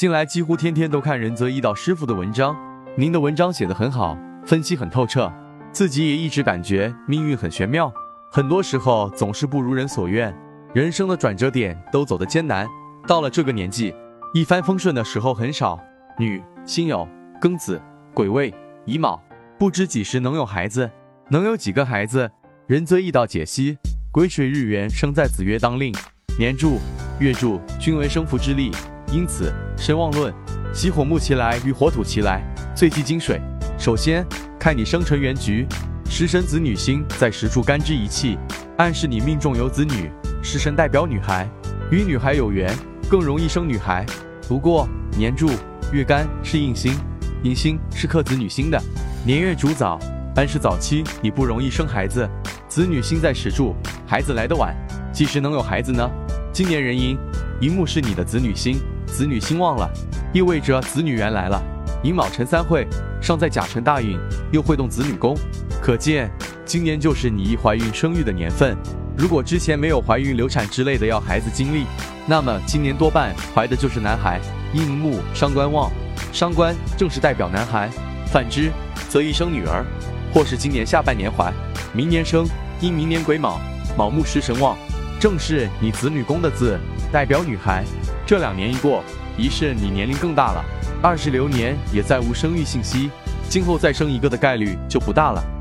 [0.00, 2.56] 近来几乎天天都看仁泽一道师傅的文章，
[2.96, 5.30] 您的文章写得很好，分析很透彻，
[5.72, 7.92] 自己也一直感觉命运很玄妙，
[8.32, 10.34] 很多时候总是不如人所愿，
[10.72, 12.66] 人生的转折点都走得艰难。
[13.06, 13.94] 到了这个年纪，
[14.32, 15.78] 一帆风顺的时候很少。
[16.18, 17.06] 女辛酉
[17.38, 17.78] 庚子
[18.14, 18.54] 癸未
[18.86, 19.22] 乙卯，
[19.58, 20.90] 不知几时能有孩子，
[21.28, 22.30] 能有几个孩子？
[22.66, 23.76] 仁泽易道解析：
[24.10, 25.94] 癸水日元生在子月当令，
[26.38, 26.78] 年柱、
[27.18, 28.70] 月柱均为生福之力，
[29.12, 30.32] 因此身旺论，
[30.72, 32.42] 喜火木其来与火土其来，
[32.74, 33.40] 最忌金水。
[33.78, 34.24] 首先
[34.58, 35.66] 看你生辰元局，
[36.08, 38.38] 食神子女星在时柱干支一气，
[38.78, 40.10] 暗示你命中有子女，
[40.42, 41.48] 食神代表女孩，
[41.90, 42.72] 与女孩有缘。
[43.08, 44.06] 更容易生女孩，
[44.46, 45.50] 不过年柱
[45.92, 46.94] 月干是印星，
[47.42, 48.80] 印星是克子女星的，
[49.26, 49.98] 年月主早，
[50.36, 52.28] 暗示早期你不容易生孩子。
[52.68, 53.74] 子女星在时柱，
[54.06, 54.72] 孩子来得晚，
[55.12, 56.08] 几时能有孩子呢？
[56.52, 57.18] 今年壬寅，
[57.60, 59.90] 寅木是你的子女星，子女兴旺了，
[60.32, 61.60] 意味着子女缘来了。
[62.02, 62.86] 寅卯辰三会，
[63.20, 64.18] 尚在甲辰大运，
[64.52, 65.36] 又会动子女宫，
[65.82, 66.30] 可见
[66.64, 68.76] 今年就是你一怀孕生育的年份。
[69.18, 71.84] 如果之前没有怀孕、流产之类的要孩子经历，
[72.26, 74.40] 那么今年多半怀的就是男孩。
[74.72, 75.90] 阴木伤官旺，
[76.32, 77.90] 伤官正是代表男孩，
[78.32, 78.70] 反之
[79.08, 79.84] 则一生女儿，
[80.32, 81.52] 或是今年下半年怀，
[81.92, 82.46] 明年生。
[82.80, 83.60] 因明年癸卯，
[83.94, 84.74] 卯木食神旺，
[85.20, 86.80] 正是你子女宫的字，
[87.12, 87.84] 代表女孩。
[88.26, 89.02] 这两年一过，
[89.36, 90.64] 一是你年龄更大了，
[91.02, 93.10] 二是流年也再无生育信息，
[93.48, 95.59] 今后再生一个的概率就不大了。